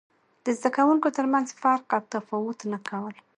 [0.43, 3.15] د زده کوونکو ترمنځ فرق او تفاوت نه کول.